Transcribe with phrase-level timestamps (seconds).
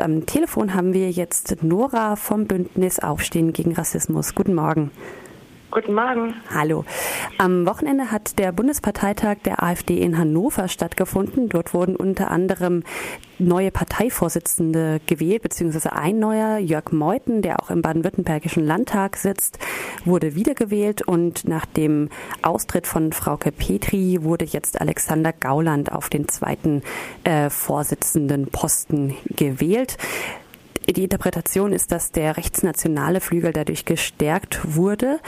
[0.00, 4.34] am Telefon haben wir jetzt Nora vom Bündnis Aufstehen gegen Rassismus.
[4.34, 4.90] Guten Morgen.
[5.70, 6.34] Guten Morgen.
[6.54, 6.86] Hallo.
[7.36, 11.50] Am Wochenende hat der Bundesparteitag der AfD in Hannover stattgefunden.
[11.50, 12.84] Dort wurden unter anderem
[13.38, 19.58] neue Parteivorsitzende gewählt, beziehungsweise ein neuer, Jörg Meuthen, der auch im baden-württembergischen Landtag sitzt,
[20.06, 22.08] wurde wiedergewählt und nach dem
[22.40, 26.82] Austritt von Frauke Petri wurde jetzt Alexander Gauland auf den zweiten
[27.24, 29.98] äh, Vorsitzendenposten gewählt.
[30.88, 35.20] Die Interpretation ist, dass der rechtsnationale Flügel dadurch gestärkt wurde.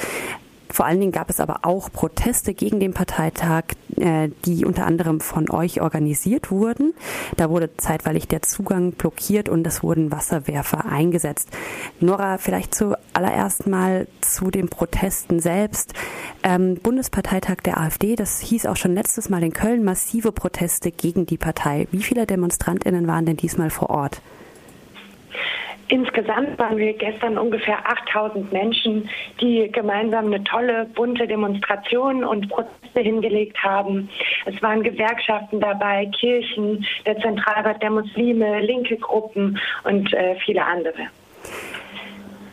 [0.72, 3.64] Vor allen Dingen gab es aber auch Proteste gegen den Parteitag,
[3.96, 6.94] äh, die unter anderem von euch organisiert wurden.
[7.36, 11.48] Da wurde zeitweilig der Zugang blockiert und es wurden Wasserwerfer eingesetzt.
[11.98, 15.92] Nora, vielleicht zuallererst mal zu den Protesten selbst.
[16.44, 21.26] Ähm, Bundesparteitag der AfD, das hieß auch schon letztes Mal in Köln, massive Proteste gegen
[21.26, 21.88] die Partei.
[21.90, 24.22] Wie viele Demonstrantinnen waren denn diesmal vor Ort?
[25.88, 29.08] Insgesamt waren wir gestern ungefähr 8000 Menschen,
[29.40, 34.08] die gemeinsam eine tolle, bunte Demonstration und Proteste hingelegt haben.
[34.46, 41.08] Es waren Gewerkschaften dabei, Kirchen, der Zentralrat der Muslime, linke Gruppen und äh, viele andere.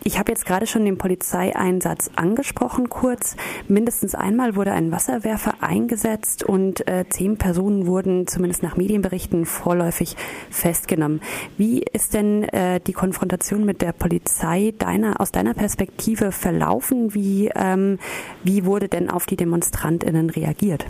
[0.07, 3.35] Ich habe jetzt gerade schon den Polizeieinsatz angesprochen kurz.
[3.67, 10.15] Mindestens einmal wurde ein Wasserwerfer eingesetzt und äh, zehn Personen wurden zumindest nach Medienberichten vorläufig
[10.49, 11.19] festgenommen.
[11.57, 17.13] Wie ist denn äh, die Konfrontation mit der Polizei deiner, aus deiner Perspektive verlaufen?
[17.13, 17.99] Wie, ähm,
[18.45, 20.85] wie wurde denn auf die DemonstrantInnen reagiert?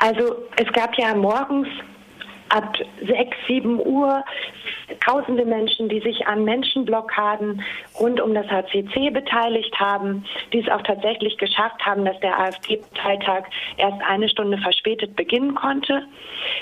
[0.00, 1.66] Also es gab ja morgens
[2.50, 4.22] ab 6, 7 Uhr
[5.04, 7.62] tausende Menschen, die sich an Menschenblockaden
[7.98, 13.44] rund um das HCC beteiligt haben, die es auch tatsächlich geschafft haben, dass der AfD-Parteitag
[13.76, 16.06] erst eine Stunde verspätet beginnen konnte.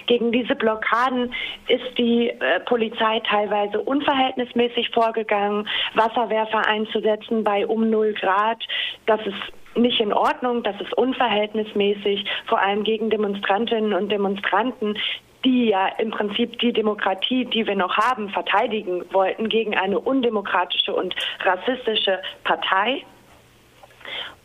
[0.07, 1.33] Gegen diese Blockaden
[1.69, 8.63] ist die äh, Polizei teilweise unverhältnismäßig vorgegangen, Wasserwerfer einzusetzen bei um 0 Grad.
[9.07, 14.98] Das ist nicht in Ordnung, das ist unverhältnismäßig, vor allem gegen Demonstrantinnen und Demonstranten,
[15.45, 20.95] die ja im Prinzip die Demokratie, die wir noch haben, verteidigen wollten gegen eine undemokratische
[20.95, 21.14] und
[21.45, 23.05] rassistische Partei.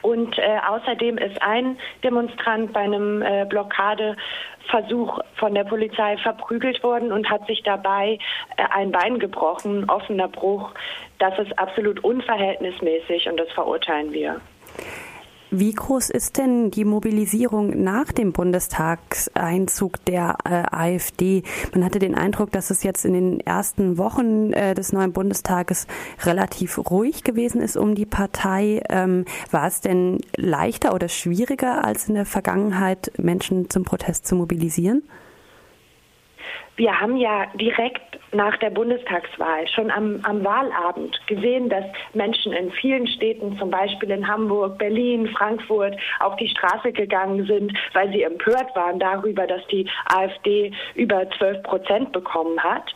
[0.02, 7.12] Und äh, außerdem ist ein Demonstrant bei einem äh, Blockadeversuch von der Polizei verprügelt worden
[7.12, 8.20] und hat sich dabei
[8.58, 10.72] äh, ein Bein gebrochen, offener Bruch.
[11.18, 14.40] Das ist absolut unverhältnismäßig und das verurteilen wir.
[15.50, 21.44] Wie groß ist denn die Mobilisierung nach dem Bundestagseinzug der äh, AfD?
[21.74, 25.88] Man hatte den Eindruck, dass es jetzt in den ersten Wochen äh, des neuen Bundestages
[26.26, 28.82] relativ ruhig gewesen ist um die Partei.
[28.90, 34.36] Ähm, war es denn leichter oder schwieriger als in der Vergangenheit, Menschen zum Protest zu
[34.36, 35.04] mobilisieren?
[36.78, 42.72] Wir haben ja direkt nach der Bundestagswahl schon am, am, Wahlabend gesehen, dass Menschen in
[42.72, 48.22] vielen Städten, zum Beispiel in Hamburg, Berlin, Frankfurt, auf die Straße gegangen sind, weil sie
[48.22, 52.94] empört waren darüber, dass die AfD über 12 Prozent bekommen hat.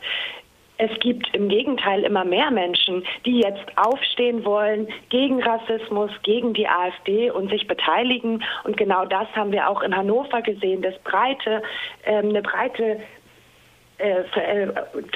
[0.78, 6.68] Es gibt im Gegenteil immer mehr Menschen, die jetzt aufstehen wollen gegen Rassismus, gegen die
[6.68, 8.44] AfD und sich beteiligen.
[8.64, 11.62] Und genau das haben wir auch in Hannover gesehen, dass breite,
[12.06, 13.21] ähm, eine breite äh, äh,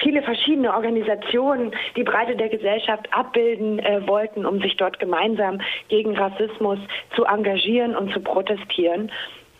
[0.01, 6.17] viele verschiedene Organisationen die Breite der Gesellschaft abbilden äh, wollten, um sich dort gemeinsam gegen
[6.17, 6.79] Rassismus
[7.15, 9.11] zu engagieren und zu protestieren.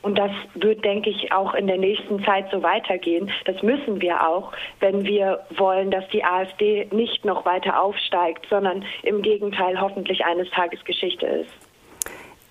[0.06, 3.32] Und das wird, denke ich, auch in der nächsten Zeit so weitergehen.
[3.46, 8.86] Das müssen wir auch, wenn wir wollen, dass die AfD nicht noch weiter aufsteigt, sondern
[9.02, 11.75] im Gegenteil hoffentlich eines Tages Geschichte ist.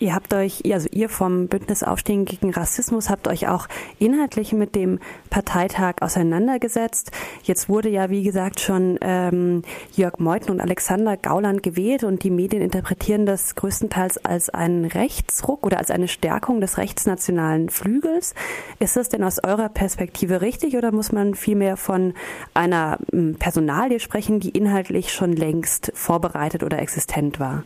[0.04, 4.74] Ihr habt euch, also ihr vom Bündnis Aufstehen gegen Rassismus habt euch auch inhaltlich mit
[4.74, 4.98] dem
[5.30, 7.10] Parteitag auseinandergesetzt.
[7.42, 9.62] Jetzt wurde ja, wie gesagt, schon ähm,
[9.96, 15.64] Jörg Meuthen und Alexander Gauland gewählt und die Medien interpretieren das größtenteils als einen Rechtsruck
[15.64, 18.34] oder als eine Stärkung des rechtsnationalen Flügels.
[18.80, 22.12] Ist das denn aus eurer Perspektive richtig oder muss man vielmehr von
[22.52, 27.62] einer hm, Personalie sprechen, die inhaltlich schon längst vorbereitet oder existent war?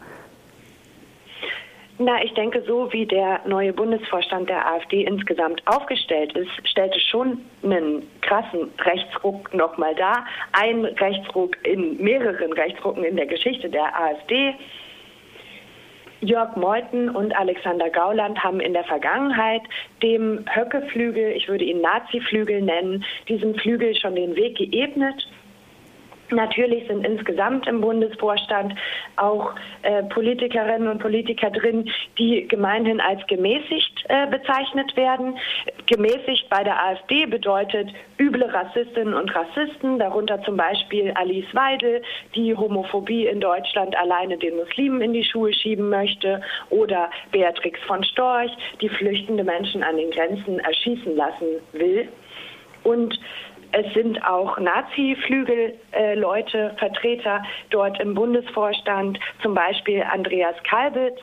[2.01, 7.45] Na, ich denke, so wie der neue Bundesvorstand der AfD insgesamt aufgestellt ist, stellte schon
[7.65, 10.25] einen krassen Rechtsruck nochmal dar.
[10.53, 14.55] Ein Rechtsruck in mehreren Rechtsrucken in der Geschichte der AfD.
[16.21, 19.63] Jörg Meuthen und Alexander Gauland haben in der Vergangenheit
[20.01, 25.29] dem Höcke-Flügel, ich würde ihn Nazi-Flügel nennen, diesem Flügel schon den Weg geebnet.
[26.31, 28.75] Natürlich sind insgesamt im Bundesvorstand
[29.17, 35.39] auch äh, Politikerinnen und Politiker drin, die gemeinhin als gemäßigt äh, bezeichnet werden.
[35.87, 37.89] Gemäßigt bei der AfD bedeutet
[38.19, 42.03] üble Rassistinnen und Rassisten, darunter zum Beispiel Alice Weidel,
[42.35, 48.05] die Homophobie in Deutschland alleine den Muslimen in die Schuhe schieben möchte, oder Beatrix von
[48.05, 48.51] Storch,
[48.81, 52.09] die flüchtende Menschen an den Grenzen erschießen lassen will.
[52.85, 53.19] Und
[53.73, 61.19] es sind auch Nazi-Flügelleute, äh, Vertreter dort im Bundesvorstand, zum Beispiel Andreas Kalbitz.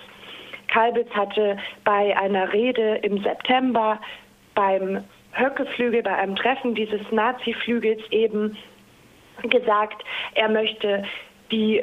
[0.68, 4.00] Kalbitz hatte bei einer Rede im September
[4.54, 8.56] beim Höckeflügel, bei einem Treffen dieses Nazi-Flügels eben
[9.44, 10.04] gesagt,
[10.34, 11.04] er möchte
[11.52, 11.82] die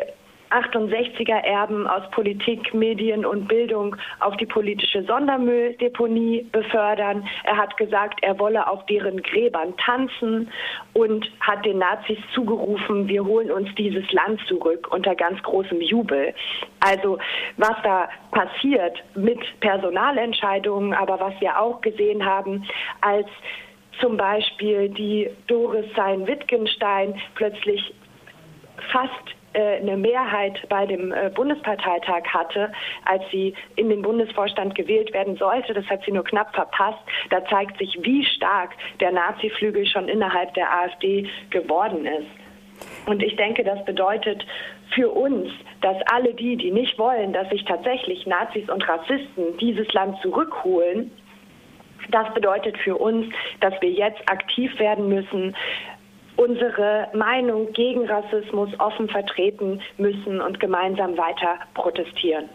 [0.52, 7.26] 68er Erben aus Politik, Medien und Bildung auf die politische Sondermülldeponie befördern.
[7.44, 10.50] Er hat gesagt, er wolle auf deren Gräbern tanzen
[10.92, 16.34] und hat den Nazis zugerufen, wir holen uns dieses Land zurück unter ganz großem Jubel.
[16.80, 17.18] Also
[17.56, 22.64] was da passiert mit Personalentscheidungen, aber was wir auch gesehen haben,
[23.00, 23.26] als
[24.00, 27.94] zum Beispiel die Doris Sein-Wittgenstein plötzlich
[28.90, 32.72] fast äh, eine Mehrheit bei dem äh, Bundesparteitag hatte,
[33.04, 35.74] als sie in den Bundesvorstand gewählt werden sollte.
[35.74, 37.02] Das hat sie nur knapp verpasst.
[37.30, 38.70] Da zeigt sich, wie stark
[39.00, 42.28] der Nazi-Flügel schon innerhalb der AfD geworden ist.
[43.06, 44.44] Und ich denke, das bedeutet
[44.94, 49.92] für uns, dass alle die, die nicht wollen, dass sich tatsächlich Nazis und Rassisten dieses
[49.92, 51.10] Land zurückholen,
[52.10, 55.54] das bedeutet für uns, dass wir jetzt aktiv werden müssen,
[56.42, 62.48] unsere Meinung gegen Rassismus offen vertreten müssen und gemeinsam weiter protestieren.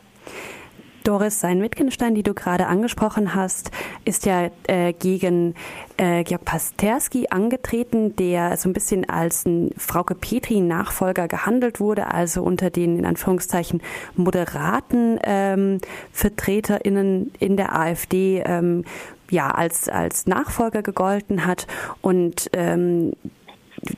[1.07, 3.71] Doris Sein-Wittgenstein, die du gerade angesprochen hast,
[4.03, 5.55] ist ja äh, gegen
[5.95, 12.43] äh, Georg Pasterski angetreten, der so ein bisschen als ein Frauke Petri-Nachfolger gehandelt wurde, also
[12.43, 13.81] unter den in Anführungszeichen
[14.17, 15.79] moderaten ähm,
[16.11, 18.83] VertreterInnen in der AfD ähm,
[19.31, 21.67] ja als als Nachfolger gegolten hat
[22.01, 23.13] und ähm,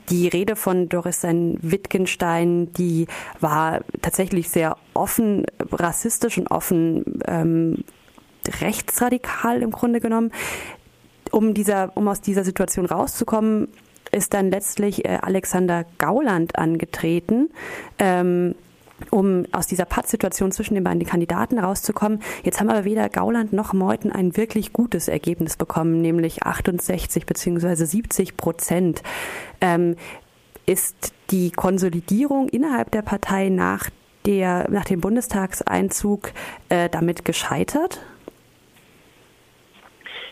[0.08, 3.06] die Rede von Doris Wittgenstein, die
[3.40, 7.84] war tatsächlich sehr offen rassistisch und offen ähm,
[8.60, 10.32] rechtsradikal im Grunde genommen.
[11.30, 13.68] Um, dieser, um aus dieser Situation rauszukommen,
[14.10, 17.50] ist dann letztlich äh, Alexander Gauland angetreten.
[17.98, 18.56] Ähm,
[19.10, 22.20] um aus dieser Pattsituation zwischen den beiden Kandidaten rauszukommen.
[22.44, 27.86] Jetzt haben aber weder Gauland noch Meuthen ein wirklich gutes Ergebnis bekommen, nämlich 68 beziehungsweise
[27.86, 29.02] 70 Prozent.
[29.60, 29.96] Ähm,
[30.66, 33.90] ist die Konsolidierung innerhalb der Partei nach,
[34.26, 36.32] der, nach dem Bundestagseinzug
[36.68, 38.00] äh, damit gescheitert?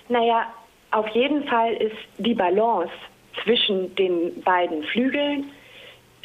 [0.08, 0.46] Naja,
[0.90, 2.92] auf jeden Fall ist die Balance
[3.42, 5.50] zwischen den beiden Flügeln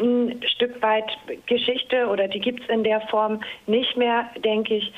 [0.03, 1.05] ein Stück weit
[1.45, 4.93] Geschichte oder die gibt es in der Form nicht mehr, denke ich,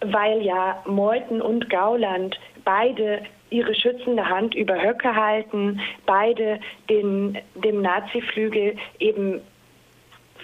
[0.00, 7.82] weil ja Meuthen und Gauland beide ihre schützende Hand über Höcke halten, beide den, dem
[7.82, 9.40] Nazi-Flügel eben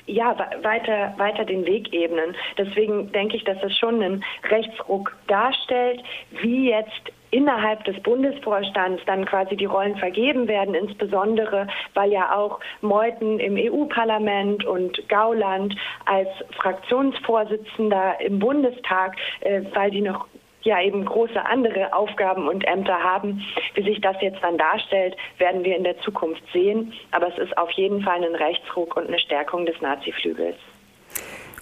[0.07, 2.35] ja, weiter, weiter den Weg ebnen.
[2.59, 6.03] Deswegen denke ich, dass das schon einen Rechtsruck darstellt,
[6.43, 12.61] wie jetzt innerhalb des Bundesvorstands dann quasi die Rollen vergeben werden, insbesondere weil ja auch
[12.81, 15.75] Meuthen im EU-Parlament und Gauland
[16.07, 20.29] als Fraktionsvorsitzender im Bundestag, äh, weil die noch
[20.63, 23.43] ja eben große andere Aufgaben und Ämter haben.
[23.75, 26.93] Wie sich das jetzt dann darstellt, werden wir in der Zukunft sehen.
[27.11, 30.57] Aber es ist auf jeden Fall ein Rechtsruck und eine Stärkung des Naziflügels.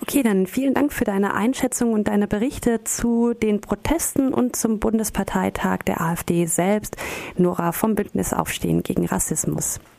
[0.02, 4.80] Okay, dann vielen Dank für deine Einschätzung und deine Berichte zu den Protesten und zum
[4.80, 6.96] Bundesparteitag der AfD selbst.
[7.36, 9.78] Nora vom Bündnis Aufstehen gegen Rassismus.